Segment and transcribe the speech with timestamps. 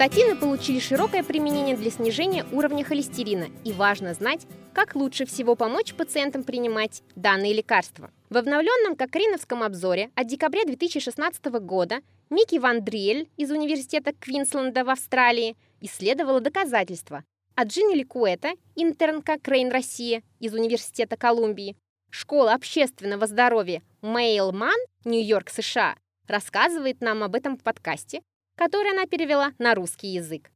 [0.00, 5.92] Статины получили широкое применение для снижения уровня холестерина, и важно знать, как лучше всего помочь
[5.92, 8.10] пациентам принимать данные лекарства.
[8.30, 12.00] В обновленном Кокриновском обзоре от декабря 2016 года
[12.30, 17.22] Микки Ван Дриель из Университета Квинсленда в Австралии исследовала доказательства,
[17.54, 21.76] а Джинни Ликуэта, интернка Крейн Россия из Университета Колумбии,
[22.08, 25.94] Школа общественного здоровья Мейлман, Нью-Йорк, США,
[26.26, 28.22] рассказывает нам об этом в подкасте,
[28.60, 30.50] который она перевела на русский язык.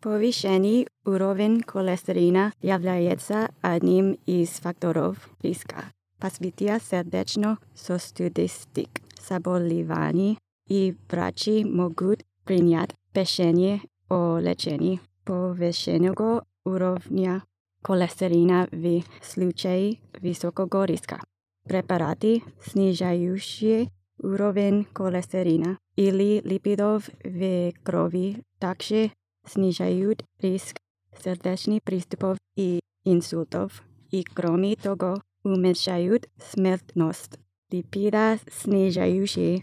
[0.00, 5.86] Повышенный уровень холестерина является одним из факторов риска
[6.20, 8.86] развития сердечно-сосудистых
[9.28, 17.42] заболеваний, и врачи могут принять решение о лечении повышенного уровня
[17.82, 21.20] холестерина в случае высокого риска.
[21.64, 29.12] Препараты, снижающие уровень холестерина или липидов в крови, такше
[29.46, 30.76] снижают риск
[31.22, 37.38] срдечни приступов и инсултов и кроме того уменьшают смртност.
[37.70, 39.62] Липида снижающие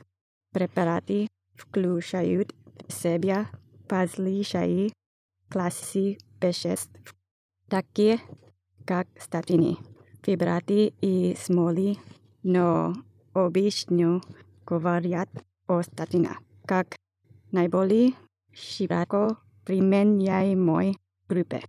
[0.52, 2.54] препарати включают
[2.88, 3.50] в себя
[3.90, 4.92] различные
[5.50, 7.16] классы веществ,
[7.70, 8.20] такие
[8.86, 9.78] как статини,
[10.24, 11.98] фибрати и смоли,
[12.44, 12.94] но
[13.34, 14.22] обычно
[14.66, 15.30] говорят
[15.71, 16.97] о статинах как
[17.53, 18.15] наиболее
[18.53, 20.97] широко применяемой
[21.29, 21.63] группе.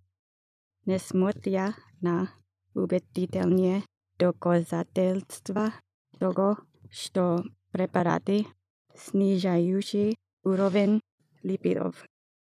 [0.86, 2.30] Несмотря на
[2.74, 3.84] убедительные
[4.18, 5.74] доказательства
[6.20, 6.58] того,
[6.90, 8.48] что препараты,
[8.96, 11.02] снижающие уровень
[11.44, 12.06] липидов,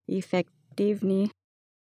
[0.07, 1.31] эффективны,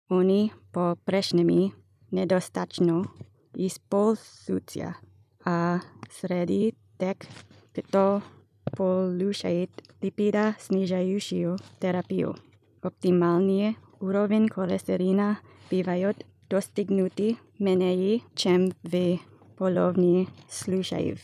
[0.09, 1.73] они по-прежнему
[2.11, 3.05] недостаточно
[3.53, 4.97] используются,
[5.45, 7.17] а среди тех,
[7.73, 8.21] кто
[8.76, 9.70] полушајат
[10.02, 12.36] липида снижающую терапију.
[12.82, 15.38] Оптималниот уровень холестерина
[15.70, 19.20] бывает достигнути менеји чем ве
[19.56, 21.20] половни случаев.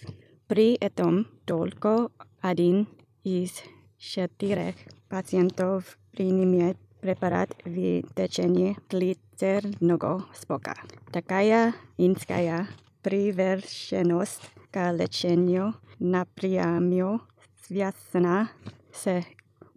[0.47, 2.11] При етом толку
[2.41, 2.87] один
[3.25, 3.63] из
[3.99, 4.75] четырех
[5.09, 10.75] пациентов принимает препарат в течение длительного спока.
[11.13, 12.67] Такаја инскаја
[13.03, 17.21] привершеност ка лечению напрямую
[17.70, 18.50] связана
[18.94, 19.24] с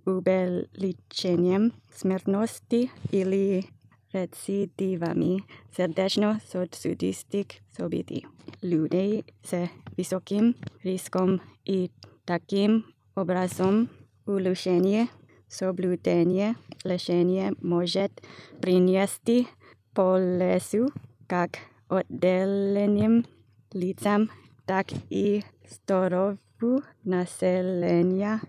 [0.05, 3.67] увеличением смертности или
[4.13, 5.45] рецидивами
[5.77, 7.47] сердечно-сосудистых
[7.77, 8.27] событий.
[8.63, 11.91] Людей с высоким риском и
[12.25, 13.91] таким образом
[14.27, 15.09] улучшение
[15.49, 18.13] соблюдение лечения может
[18.61, 19.49] принести
[19.95, 20.91] пользу
[21.27, 21.59] как
[21.89, 23.27] отдельным
[23.73, 24.31] лицам,
[24.67, 28.40] так и Storovu naselenia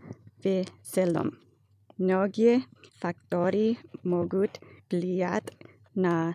[0.45, 1.31] veselom.
[1.99, 2.61] Mnogie
[2.99, 4.51] factori mogut
[4.87, 5.45] wpływać
[5.97, 6.35] na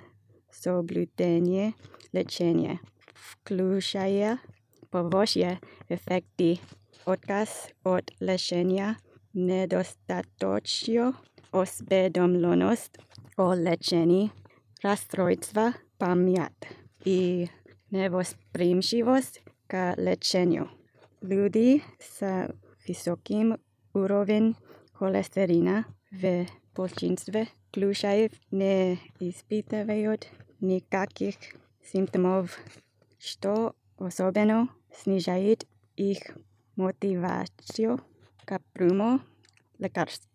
[0.51, 1.73] soblutenie
[2.13, 2.77] leczenia,
[3.13, 4.39] wkluczając
[4.89, 5.57] poważne
[5.89, 6.57] efekty,
[7.05, 8.95] odkaz od leczenia,
[9.33, 11.13] nedostateczną
[11.51, 12.97] osvedomlonost
[13.37, 14.29] o leczeniu,
[14.83, 16.53] rastrojstwa pamiat.
[17.05, 17.47] i
[17.91, 20.69] niewosprymszywość ка к лечению.
[21.21, 22.51] Люди с
[22.87, 23.57] высоким
[24.93, 30.27] холестерина ве большинстве случаев не испытывают
[30.59, 31.35] никаких
[31.83, 32.59] симптомов,
[33.19, 36.19] Што особено снижает их
[36.75, 37.99] мотивацию
[38.45, 39.19] к приему
[39.77, 40.27] лекарств.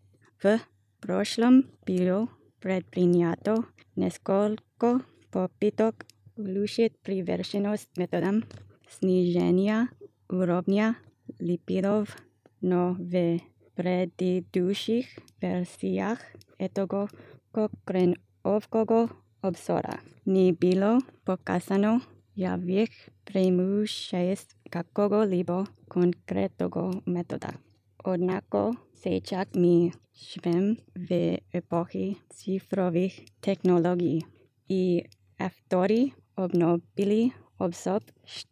[0.43, 0.61] В
[1.01, 2.29] прошлом было
[2.61, 3.65] предпринято
[3.97, 5.01] несколько
[5.33, 6.07] попиток
[6.37, 8.45] улучшить приверженность методам
[8.94, 9.90] снижения
[10.30, 10.96] уровня
[11.40, 12.18] липидов,
[12.62, 13.40] но в
[13.76, 15.06] предыдущих
[15.42, 16.20] версиях
[16.58, 17.10] этого
[17.52, 19.10] Кокреновского
[19.42, 22.02] обзора не было показано
[22.36, 22.90] явных
[23.26, 27.56] преимуществ какого-либо конкретного метода.
[28.04, 28.74] Однако
[29.04, 34.26] сейчас мы живем в эпохе цифровых технологий,
[34.68, 38.03] и авторы обновили обзор,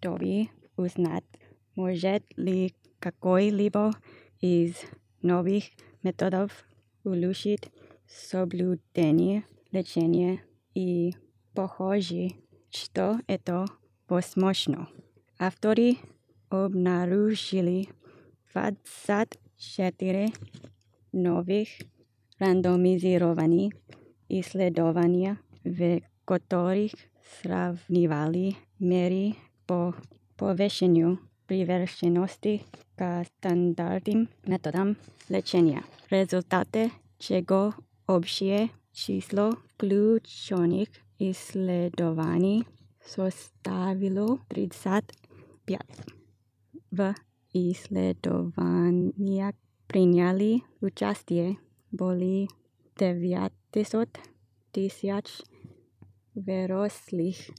[0.04, 1.24] ви узнат
[1.76, 3.92] може ли какой-либо
[4.40, 4.74] из
[5.22, 5.64] нових
[6.02, 6.50] методов
[7.04, 7.70] улучшит
[8.06, 10.40] соблюдение лечение
[10.74, 11.14] и
[11.54, 12.30] похоже,
[12.70, 13.66] что это
[14.08, 14.88] возможно.
[15.38, 15.98] Автори
[16.50, 17.88] обнаружили
[18.52, 20.32] 24
[21.12, 21.68] нових
[22.38, 23.72] рандомизировани
[24.28, 26.92] исследования, в которых
[27.40, 29.94] сравнивали mierí po
[30.34, 31.14] povýšeniu
[31.46, 32.66] priverčenosti
[32.98, 34.98] k štandardným metodám
[35.30, 36.90] lečenia, rezultáte
[37.22, 37.78] čego
[38.10, 40.90] obšie číslo kľúčových
[41.30, 42.66] sledovaní
[43.06, 46.90] zostavilo 35.
[46.90, 46.98] V
[47.54, 49.54] sledovaniach
[49.86, 51.54] prijali účastie
[51.92, 52.48] boli
[52.98, 54.08] 900
[54.72, 55.44] tisíc
[56.32, 57.52] veroslých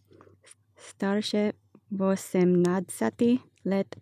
[0.90, 1.52] starše
[1.90, 3.96] vosemnadsati let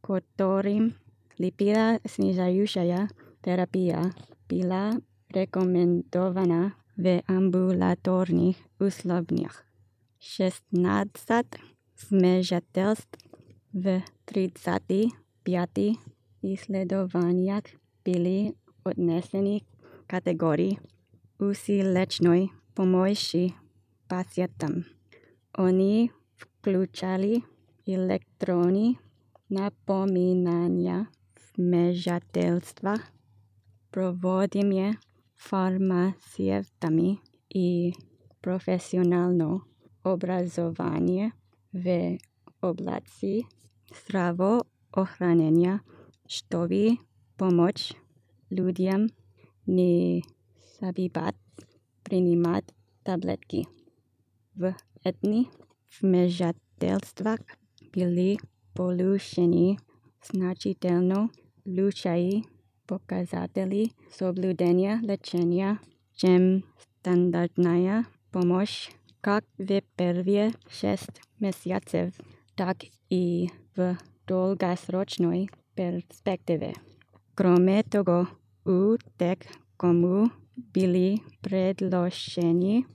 [0.00, 0.94] kotorim
[1.38, 3.08] lipida snižajušaja
[3.40, 4.10] terapija
[4.48, 5.00] bila
[5.34, 9.64] rekomendovana w ambulatornych usługach.
[10.18, 11.58] 16
[11.96, 13.18] zmierzetelstw
[13.74, 15.98] v 35
[16.42, 17.64] izledowaniach
[18.04, 18.52] byli
[18.84, 19.64] odneseni
[20.06, 20.78] kategorii
[21.38, 23.50] usilecznej pomocy
[24.08, 24.84] pacjentom.
[25.52, 26.10] Oni
[26.58, 27.40] vključili
[27.86, 29.08] elektronski
[29.48, 31.06] napominanja
[31.56, 32.98] vmešateljstva,
[33.90, 34.94] provodenje
[35.48, 37.16] farmacevtami
[37.50, 37.92] i
[38.40, 39.60] profesionalno
[40.04, 41.30] obrazovanje
[41.72, 42.18] v
[42.60, 43.44] oblasti
[44.04, 45.78] zdravoohranjenja
[46.26, 46.96] što bi
[47.36, 47.94] pomoć
[48.50, 49.08] ljudem
[49.66, 50.20] ne
[50.78, 51.34] sabibat
[52.02, 52.72] prenimat
[53.02, 53.64] tabletki.
[54.54, 54.72] V
[55.04, 55.46] etni
[56.01, 57.39] вмешательствах
[57.93, 58.39] были
[58.73, 59.79] получени
[60.23, 61.29] значително
[61.65, 62.43] лучшие
[62.87, 65.79] показатели соблюдения лечения,
[66.15, 66.63] чем
[66.99, 68.89] стандартная помощь
[69.21, 72.13] как в первые шесть месяцев,
[72.55, 72.77] так
[73.09, 73.97] и в
[74.27, 76.73] долгосрочной перспективе.
[77.35, 78.27] Кроме того,
[78.65, 79.37] у тех,
[79.77, 82.85] кому были предложени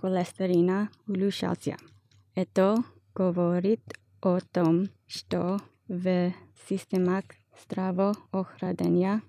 [0.00, 1.76] Колестерина уровень холестерина.
[2.34, 2.76] Это
[3.14, 3.82] говорит
[4.22, 5.58] о том, что
[5.88, 6.32] в
[6.66, 7.24] системах
[7.62, 9.20] здравоохранения,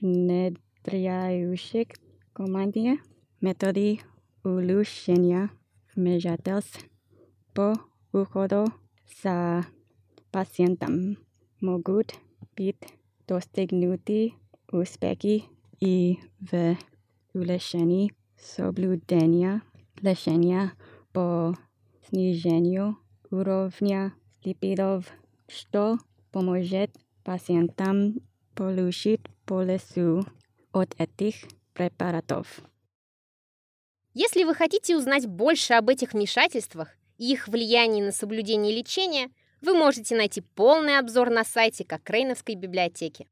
[0.00, 1.88] внедряющих
[2.32, 2.98] командные
[3.40, 3.98] методы
[4.44, 5.50] улучшения
[5.96, 6.86] вмешательств
[7.52, 7.74] по
[8.12, 8.66] уходу
[9.24, 9.66] за
[10.30, 11.18] пациентом
[11.60, 12.14] могут
[12.56, 12.78] быть
[13.26, 14.34] достигнуты
[14.70, 15.46] успехи
[15.80, 16.76] и в
[17.34, 19.62] улучшении соблюдения
[20.02, 20.72] лечения
[21.12, 21.56] по
[22.08, 22.98] снижению
[23.30, 24.12] уровня
[24.44, 25.06] липидов,
[25.48, 25.98] что
[26.30, 26.90] поможет
[27.24, 28.20] пациентам
[28.54, 30.26] получить пользу
[30.72, 31.36] от этих
[31.72, 32.60] препаратов.
[34.14, 39.30] Если вы хотите узнать больше об этих вмешательствах и их влиянии на соблюдение лечения,
[39.62, 43.28] вы можете найти полный обзор на сайте Кокрейновской библиотеки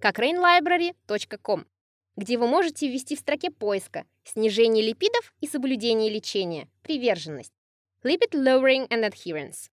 [0.00, 1.66] cochrane.library.com,
[2.16, 7.52] где вы можете ввести в строке поиска снижение липидов и соблюдение лечения, приверженность,
[8.02, 9.70] lipid lowering and adherence.